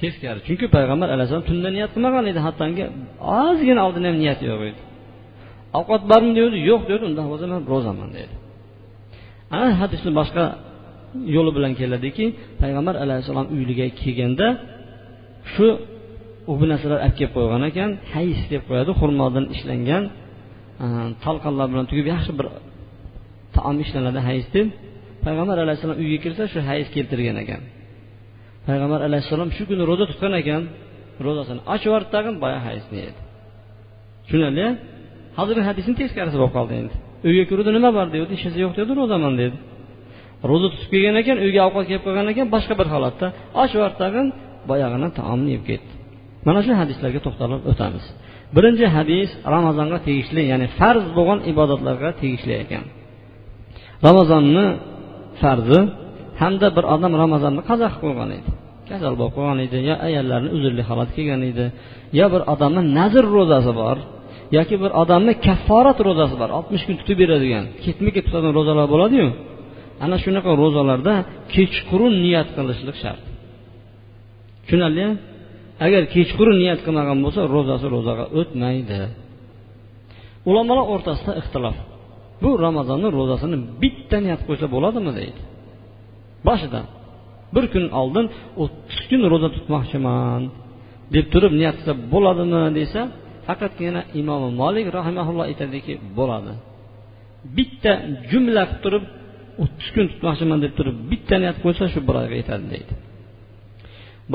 Teskari. 0.00 0.40
Chunki 0.46 0.66
payg'ambar 0.76 1.08
alayhissalom 1.14 1.46
tunda 1.50 1.68
niyat 1.76 1.90
qilmagan 1.94 2.24
edi. 2.30 2.40
Hattoki 2.46 2.84
ozgina 3.44 3.80
oldin 3.86 4.02
ham 4.08 4.16
niyati 4.22 4.44
yo'q 4.50 4.62
edi. 4.70 4.80
Ovqat 5.78 6.02
bormi? 6.10 6.32
deydi 6.38 6.56
yo'q 6.70 6.82
dedi 6.90 7.02
undoq 7.10 7.26
bo'lsa 7.32 7.46
man 7.52 7.62
ro'zaman 7.72 8.10
dedi 8.18 8.34
ana 9.56 9.68
hadisni 9.80 10.10
boshqa 10.20 10.44
yo'li 11.36 11.50
bilan 11.56 11.72
keladiki 11.80 12.24
payg'ambar 12.62 12.94
alayhissalom 13.04 13.46
uyiga 13.54 13.86
kelganda 14.00 14.46
shu 15.52 15.66
u 16.50 16.52
bu 16.58 16.64
narsalar 16.72 16.98
olib 17.06 17.14
kelib 17.18 17.32
qo'ygan 17.36 17.62
ekan 17.70 17.90
hayis 18.14 18.40
deb 18.52 18.62
qo'yadi 18.68 18.92
xurmodan 19.00 19.44
ishlangan 19.54 20.02
e, 20.84 20.86
talqonlar 21.24 21.66
bilan 21.72 21.86
tugib 21.90 22.06
yaxshi 22.14 22.32
bir 22.38 22.46
taom 23.56 23.76
ishlanadi 23.84 24.20
hayis 24.28 24.46
deb. 24.56 24.66
Payg'ambar 25.24 25.56
alayhissalom 25.64 25.96
uyga 26.02 26.18
kirsa 26.24 26.42
shu 26.52 26.58
hayis 26.70 26.88
keltirgan 26.94 27.36
ekan. 27.44 27.62
Payg'ambar 28.68 29.00
alayhissalom 29.08 29.48
shu 29.56 29.62
kuni 29.70 29.82
ro'za 29.90 30.04
tutgan 30.10 30.32
ekan 30.42 30.62
ro'zasini 31.26 31.60
ochib 31.74 31.86
yubordi 31.88 32.08
tag'in 32.16 32.34
boya 32.44 32.58
hayisni 32.66 32.96
yedi 33.04 33.20
tushunarli? 34.24 34.66
Hozirgi 35.38 35.62
hadisni 35.70 35.94
teskarisi 36.00 36.36
bo'lib 36.40 36.54
qoldi 36.58 36.74
endi. 36.82 36.94
Uyga 37.26 37.44
kirdi 37.50 37.70
nima 37.76 37.90
bor 37.98 38.06
dedi. 38.14 38.24
Hech 38.32 38.42
narsa 38.46 38.58
yo'q 38.64 38.72
dedi 38.80 38.92
ro'zaman 39.00 39.34
dedi. 39.42 39.56
Ro'za 40.50 40.68
tutib 40.72 40.88
kelgan 40.92 41.16
ekan 41.22 41.36
uyga 41.44 41.60
ovqat 41.68 41.84
kelib 41.90 42.02
qolgan 42.06 42.26
ekan 42.32 42.46
boshqa 42.54 42.74
bir 42.80 42.88
holatda 42.94 43.26
och 43.60 43.68
yubordi 43.74 43.96
tag'in 44.02 44.26
boyag'ini 44.70 45.08
taomni 45.18 45.50
yeb 45.56 45.64
ketdi. 45.70 45.92
Mana 46.46 46.60
shu 46.66 46.72
hadislarga 46.80 47.20
to'xtalib 47.26 47.62
o'tamiz. 47.70 48.04
Birinchi 48.56 48.86
hadis 48.96 49.30
ramazonga 49.54 49.98
tegishli 50.06 50.42
ya'ni 50.52 50.66
farz 50.78 51.06
bo'lgan 51.16 51.38
ibodatlarga 51.52 52.10
tegishli 52.20 52.54
ekan. 52.64 52.84
Ramazonni 54.06 54.66
farzi 55.40 55.80
hamda 56.40 56.68
bir 56.76 56.84
odam 56.94 57.12
ramazonni 57.22 57.62
qazo 57.70 57.86
qilib 57.92 58.02
qo'ygan 58.04 58.30
edi. 58.38 58.50
Kasal 58.90 59.14
bo'lib 59.20 59.34
qolgan 59.36 59.58
edi 59.66 59.78
yo 59.88 59.94
ayollarni 60.06 60.48
uzrli 60.56 60.82
holat 60.88 61.10
kelgan 61.16 61.42
edi 61.50 61.66
yo 62.18 62.26
bir 62.34 62.42
odamni 62.52 62.82
nazr 62.98 63.24
ro'zasi 63.36 63.72
bor 63.82 63.96
yoki 64.56 64.76
bir 64.82 64.90
odamni 65.02 65.32
kafforat 65.46 65.98
ro'zasi 66.08 66.34
bor 66.42 66.50
oltmish 66.58 66.84
kun 66.86 66.96
tutib 67.00 67.16
beradigan 67.22 67.64
ketma 67.84 68.10
ket 68.14 68.24
tutadigan 68.26 68.54
ro'zalar 68.58 68.86
bo'ladiyu? 68.94 69.28
Ana 70.04 70.16
shunaqa 70.24 70.50
ro'zalarda 70.62 71.14
kechqurun 71.54 72.14
niyat 72.24 72.48
qilishlik 72.56 72.96
shart. 73.02 73.22
Tushunarlimi 74.64 75.12
agar 75.86 76.02
kechqurun 76.14 76.56
niyat 76.62 76.80
qilmagan 76.86 77.18
bo'lsa 77.24 77.40
ro'zasi 77.54 77.86
ro'zaga 77.94 78.24
o'tmaydi. 78.38 79.00
Ulamolar 80.50 80.86
o'rtasida 80.94 81.32
ixtilof. 81.40 81.76
Bu 82.42 82.50
ramazonni 82.66 83.08
ro'zasini 83.18 83.56
bitta 83.82 84.16
niyat 84.24 84.40
qo'ysa 84.48 84.66
bo'ladimi 84.74 85.12
deydi. 85.18 85.40
Boshidan 86.48 86.86
bir 87.54 87.64
kun 87.72 87.84
oldin 88.00 88.26
o'ttiz 88.62 88.98
kun 89.10 89.20
ro'za 89.32 89.48
tutmoqchiman 89.56 90.42
deb 91.14 91.26
turib 91.32 91.52
niyat 91.60 91.74
qilsa 91.78 91.94
bo'ladimi 92.14 92.62
desa 92.78 93.00
faqatgina 93.48 94.00
imom 94.20 94.42
molik 94.62 94.86
rahimaulloh 94.98 95.44
aytadiki 95.50 95.92
bo'ladi. 96.18 96.52
Bitta 97.56 97.92
jumla 98.30 98.62
qilib 98.64 98.80
turib 98.84 99.04
o'ttiz 99.62 99.88
kun 99.94 100.04
tutmoqchiman 100.12 100.58
deb 100.64 100.72
turib 100.78 100.96
bitta 101.10 101.34
niyat 101.42 101.56
qo'ysa 101.64 101.84
shu 101.92 102.00
bir 102.08 102.14
oyga 102.22 102.36
yetadi 102.42 102.66
deydi. 102.74 102.94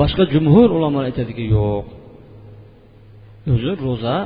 Boshqa 0.00 0.22
jumhur 0.34 0.68
ulamolar 0.76 1.06
aytadiki 1.10 1.44
yo'q. 1.56 1.86
O'zi 3.52 3.72
ro'za 3.86 4.16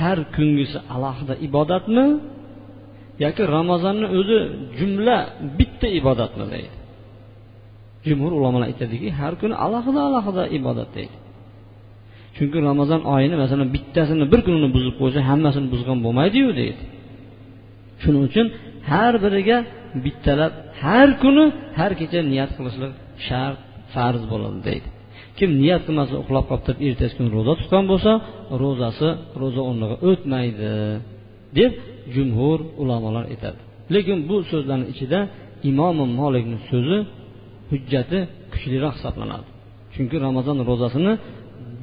har 0.00 0.18
kungisi 0.36 0.78
alohida 0.94 1.34
ibodatmi 1.46 2.06
yoki 3.24 3.42
ramazonni 3.56 4.06
o'zi 4.18 4.38
jumla 4.78 5.18
bitta 5.58 5.88
ibodatmi 6.00 6.44
deydi. 6.54 6.76
Jumhur 8.08 8.32
ulamolar 8.38 8.66
aytadiki 8.72 9.08
har 9.20 9.32
kuni 9.40 9.54
alohida 9.64 10.00
alohida 10.08 10.42
ibodat 10.58 10.90
deydi. 10.98 11.16
Chunki 12.38 12.58
ramazon 12.68 13.00
oyini 13.14 13.36
masalan 13.42 13.68
bittasini 13.76 14.24
bir 14.32 14.40
kunini 14.46 14.68
buzib 14.76 14.94
qo'ysa 15.00 15.20
hammasini 15.30 15.68
buzgan 15.74 15.98
bo'lmaydiyu 16.04 16.50
deydi. 16.60 16.82
Shuning 18.02 18.22
uchun 18.28 18.46
har 18.90 19.14
biriga 19.24 19.58
bittalab 20.04 20.52
har 20.82 21.08
kuni 21.22 21.44
har 21.78 21.92
kecha 22.00 22.20
niyat 22.32 22.50
qilishlik 22.56 22.92
shart 23.26 23.58
farz 23.94 24.22
bo'ladi 24.32 24.58
deydi. 24.68 24.88
Kim 25.38 25.50
niyat 25.62 25.82
qilmasa 25.86 26.14
uxlab 26.22 26.44
qolib 26.50 26.64
turib 26.66 26.80
ertasi 26.88 27.12
kuni 27.18 27.28
ro'za 27.36 27.52
tutgan 27.60 27.84
bo'lsa 27.92 28.12
ro'zasi 28.62 29.08
ro'za 29.40 29.60
o'rniga 29.68 29.96
o'tmaydi 30.08 30.70
deb 31.58 31.72
jumhur 32.14 32.58
ulamolar 32.82 33.24
aytadi. 33.32 33.58
Lekin 33.94 34.18
bu 34.28 34.36
so'zlarni 34.50 34.86
ichida 34.92 35.20
imom 35.70 35.98
molikni 36.20 36.58
so'zi 36.70 36.98
hujjati 37.70 38.18
kuchliroq 38.52 38.94
hisoblanadi. 38.98 39.48
Chunki 39.94 40.16
ramazon 40.26 40.56
ro'zasini 40.70 41.12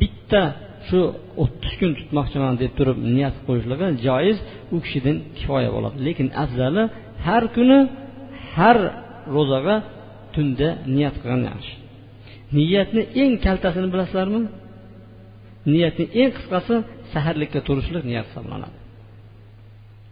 bitta 0.06 0.42
shu 0.88 1.00
o'ttiz 1.44 1.74
kun 1.80 1.92
tutmoqchiman 2.00 2.54
deb 2.62 2.72
turib 2.78 2.98
niyat 3.16 3.36
qo'yishligi 3.48 3.88
joiz 4.08 4.38
u 4.76 4.78
kishidan 4.86 5.18
kifoya 5.38 5.70
bo'ladi. 5.76 5.98
Lekin 6.08 6.28
afzali 6.44 6.84
har 7.26 7.44
kuni 7.56 7.80
har 8.56 8.78
ro'zaga 9.36 9.76
tunda 10.34 10.70
niyat 10.96 11.16
qilgan 11.22 11.42
yaxshi. 11.52 11.74
Niyatni 12.58 13.04
eng 13.22 13.34
kaltasini 13.46 13.88
bilasizlarmi? 13.94 14.42
Niyatni 15.74 16.06
eng 16.22 16.32
qisqasi 16.38 16.76
saharlikka 17.14 17.60
turishlik 17.68 18.04
niyat 18.12 18.26
hisoblanadi. 18.30 18.78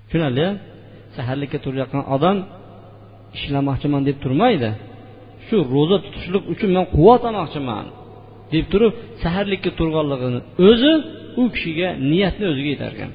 Tushunarli? 0.07 0.47
Saharlikka 1.15 1.57
turayotgan 1.65 2.03
odam 2.15 2.38
ishlamoqchiman 3.38 4.01
deb 4.09 4.17
turmaydi. 4.23 4.69
Shu 5.47 5.55
ro'za 5.75 5.97
tutishlik 6.05 6.43
uchun 6.53 6.69
man 6.75 6.85
quvvat 6.95 7.21
olmoqchiman. 7.29 7.85
Deb 8.55 8.65
turib 8.74 8.93
saharlikka 9.24 9.72
turganligini 9.79 10.39
o'zi 10.69 10.93
u 11.41 11.43
kishiga 11.53 11.89
niyatni 12.12 12.45
o'ziga 12.51 12.69
yetar 12.75 12.91
ekan 12.98 13.12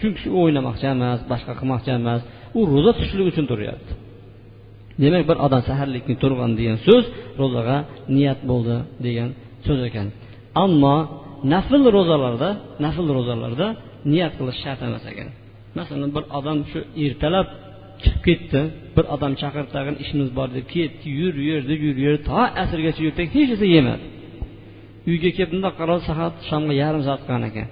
chunki 0.00 0.26
u 0.36 0.38
o'ynamoqchi 0.44 0.86
emas 0.94 1.20
boshqa 1.30 1.52
qilmoqchi 1.60 1.90
emas 2.00 2.20
u 2.58 2.60
ro'za 2.72 2.90
tutishlik 2.96 3.26
uchun 3.32 3.46
turyapti. 3.50 3.92
Demak 5.02 5.24
bir 5.30 5.36
odam 5.46 5.62
saharlikni 5.68 6.14
turgan 6.22 6.50
degan 6.58 6.76
so'z 6.86 7.04
ro'zaga 7.40 7.76
niyat 8.16 8.40
bo'ldi 8.50 8.76
degan 9.06 9.28
so'z 9.66 9.80
ekan. 9.88 10.06
Ammo 10.64 10.96
nafl 11.52 11.82
ro'zalarda 11.96 12.48
nafl 12.84 13.06
ro'zalarda 13.18 13.66
niyat 14.12 14.32
qilish 14.38 14.58
shart 14.64 14.80
emas 14.88 15.04
ekan. 15.12 15.28
Masalan 15.78 16.10
bir 16.16 16.24
odam 16.38 16.58
shu 16.70 16.78
ertalab 17.04 17.46
chiqib 18.02 18.20
ketdi 18.26 18.60
bir 18.96 19.04
odam 19.14 19.32
chaqirib 19.40 19.70
tag'in 19.76 19.96
ishimiz 20.02 20.28
bor 20.38 20.48
deb 20.56 20.66
ketdi 20.74 21.06
yur 21.20 21.34
yur 21.48 21.62
deb 21.70 21.80
yur 21.86 21.96
yur 22.04 22.16
to 22.28 22.40
asrgacha 22.62 23.00
yurdi 23.06 23.22
hech 23.34 23.48
narsa 23.50 23.66
yemadi. 23.76 24.04
Uyga 25.10 25.30
kelib 25.36 25.50
bundoq 25.54 25.74
qarab 25.80 26.00
soat 26.08 26.34
shomga 26.48 26.74
yarim 26.82 27.02
soat 27.08 27.20
qolgan 27.26 27.44
ekan. 27.50 27.68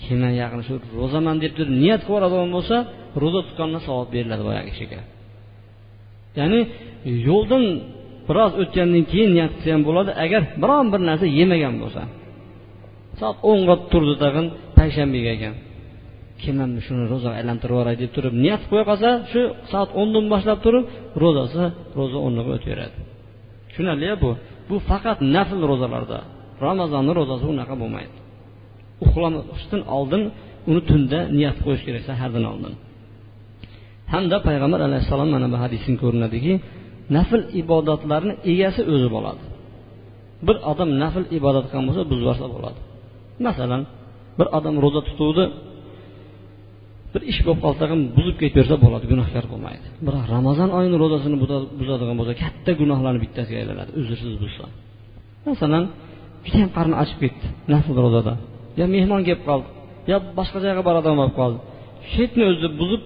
Keyin 0.00 0.22
yaqin 0.42 0.60
shu 0.66 0.74
ro'zaman 1.00 1.36
deb 1.42 1.52
turib 1.56 1.72
niyat 1.82 2.00
qilib 2.06 2.14
yuboradigan 2.14 2.50
bo'lsa 2.56 2.76
ro'za 3.22 3.40
tutgandan 3.46 3.82
savob 3.88 4.08
beriladi 4.14 4.42
boyagi 4.48 4.70
kishiga. 4.72 5.00
Ya'ni 6.38 6.60
yo'ldan 7.28 7.64
biroz 8.28 8.52
o'tgandan 8.62 9.04
keyin 9.12 9.30
niyat 9.36 9.52
qilsa 9.56 9.68
ham 9.74 9.82
bo'ladi 9.88 10.10
agar 10.24 10.42
biron 10.62 10.86
bir 10.92 11.00
narsa 11.08 11.26
yemagan 11.38 11.74
bo'lsa. 11.82 12.02
Soat 13.20 13.36
o'nga 13.50 13.74
turdi 13.92 14.14
tag'in 14.22 14.46
payshanbaga 14.78 15.30
ekan. 15.36 15.54
Keyin 16.42 16.70
shuni 16.86 17.04
ro'za 17.12 17.30
aylantirib 17.38 17.74
yuboray 17.74 17.96
deb 18.02 18.10
turib 18.16 18.34
niyat 18.44 18.62
qo'ya 18.70 18.84
qolsa 18.90 19.10
shu 19.30 19.42
soat 19.72 19.90
o'ndan 20.00 20.24
boshlab 20.32 20.58
turib 20.64 20.84
ro'zasi 21.22 21.64
ro'za 21.98 22.18
o'rniga 22.26 22.50
o'taveradi 22.58 22.98
tushunarli 23.76 24.08
bu? 24.24 24.30
Bu 24.68 24.76
faqat 24.90 25.18
nafl 25.36 25.60
ro'zalarda. 25.70 26.18
Ramazonni 26.66 27.12
ro'zasi 27.18 27.44
unaqa 27.54 27.74
bo'lmaydi. 27.82 28.16
Uxlashdan 29.04 29.82
oldin 29.96 30.22
uni 30.70 30.80
tunda 30.88 31.18
niyat 31.38 31.56
qo'yish 31.64 31.82
kerak 31.86 32.02
sahardan 32.10 32.44
oldin. 32.52 32.72
Hamda 34.12 34.36
payg'ambar 34.48 34.80
alayhissalom 34.88 35.28
mana 35.34 35.46
bu 35.52 35.56
hadisdan 35.64 35.94
ko'rinadiki 36.02 36.52
nafl 37.16 37.42
ibodatlarni 37.62 38.34
egasi 38.52 38.80
o'zi 38.92 39.08
bo'ladi. 39.14 39.42
Bir 40.46 40.56
odam 40.70 40.90
nafl 41.02 41.24
ibodat 41.38 41.64
qilgan 41.68 41.84
bo'lsa 41.88 42.02
buzib 42.10 42.26
bo'ladi. 42.56 42.78
Masalan 43.46 43.82
bir 44.38 44.46
odam 44.58 44.74
ro'za 44.84 45.00
tutuvdi 45.08 45.44
bir 47.16 47.22
ish 47.32 47.40
bo'lib 47.46 47.60
qolsa 47.66 47.82
ham 47.92 48.00
buzib 48.16 48.36
ketaversa 48.42 48.76
bo'ladi 48.84 49.04
gunohkor 49.12 49.44
bo'lmaydi. 49.52 49.86
Biroq 50.06 50.24
ramazon 50.34 50.70
oyini 50.78 50.96
ro'zasini 51.02 51.36
buzadigan 51.80 52.16
bo'lsa 52.20 52.32
katta 52.42 52.70
gunohlarni 52.80 53.20
bittasiga 53.24 53.58
aylanadi 53.62 53.90
uzrsiz 54.00 54.34
buzsa 54.42 54.64
masalan 55.48 55.84
judayam 56.46 56.70
qarni 56.76 56.96
ochib 57.02 57.18
ketdi 57.24 57.46
nafl 57.72 57.96
ro'zada 58.04 58.32
yo 58.78 58.84
mehmon 58.94 59.20
kelib 59.28 59.42
qoldi 59.48 59.68
yo 60.10 60.16
boshqa 60.38 60.58
joyga 60.64 60.82
boradigan 60.88 61.16
bo'lib 61.20 61.36
qoldi. 61.40 61.58
Shu 62.10 62.20
yerni 62.22 62.42
o'zi 62.52 62.68
buzib 62.80 63.02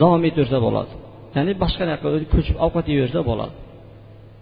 davom 0.00 0.22
etaversa 0.28 0.58
bo'ladi. 0.66 0.92
Ya'ni 1.36 1.52
boshqa 1.62 1.82
yoqqa 1.92 2.08
ko'chib 2.34 2.56
ovqat 2.66 2.86
yeyversa 2.92 3.20
bo'ladi. 3.30 3.54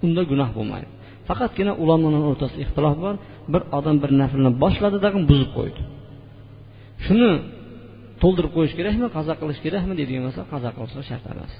Unda 0.05 0.23
gunoh 0.31 0.51
bo'lmaydi. 0.59 0.89
Faqatgina 1.29 1.73
ulamolar 1.83 2.23
o'rtasida 2.31 2.61
ixtilof 2.65 2.97
bor. 3.05 3.15
Bir 3.53 3.63
odam 3.79 3.97
bir 4.03 4.11
naflni 4.21 4.51
boshladi 4.63 4.99
tag'in 5.05 5.23
buzib 5.31 5.51
qo'ydi. 5.57 5.81
Shuni 7.05 7.31
to'ldirib 8.22 8.52
qo'yish 8.56 8.74
kerakmi 8.80 9.08
qazo 9.18 9.34
qilish 9.42 9.60
kerakmi 9.66 9.94
deydigan 10.00 10.24
bo'lsa 10.28 10.42
qazo 10.54 10.70
qilishlik 10.78 11.06
shart 11.10 11.26
emas 11.34 11.54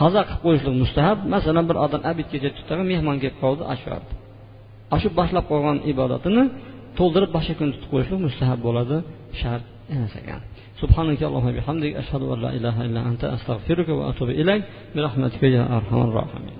qazo 0.00 0.20
qilib 0.28 0.40
qo'yishlik 0.46 0.74
mustahab 0.82 1.18
masalan 1.34 1.64
bir 1.70 1.76
odam 1.86 2.02
abidgacha 2.10 2.50
tutdi 2.58 2.82
mehmon 2.92 3.16
kelib 3.22 3.38
qoldi 3.44 3.62
ochyordi 3.74 4.12
ana 4.92 4.98
shu 5.02 5.08
boshlab 5.18 5.44
qo'ygan 5.50 5.76
ibodatini 5.92 6.42
to'ldirib 6.98 7.30
boshqa 7.36 7.54
kun 7.60 7.68
tutib 7.74 7.88
qo'yishlik 7.92 8.20
mustahab 8.26 8.58
bo'ladi 8.66 8.96
shart 9.40 9.64
emas 9.94 10.14
ekan 10.22 10.42
سبحانك 10.82 11.20
اللهم 11.28 11.48
وبحمدك 11.52 11.92
أشهد 12.02 12.22
أن 12.32 12.38
لا 12.44 12.50
إله 12.58 12.76
إلا 12.86 13.00
أنت 13.10 13.22
أستغفرك 13.36 13.88
وأتوب 13.88 14.30
إليك 14.40 14.62
برحمتك 14.94 15.42
يا 15.56 15.64
أرحم 15.76 15.98
الراحمين 16.08 16.58